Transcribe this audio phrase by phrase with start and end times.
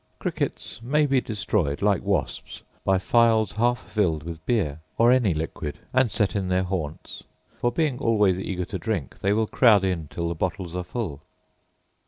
[0.17, 5.77] Crickets may be destroyed, like wasps, by phials half fined with beer, or any liquid,
[5.93, 7.21] and set in their haunts;
[7.59, 11.21] for, being always eager to drink, they will crowd in till the bottles are full.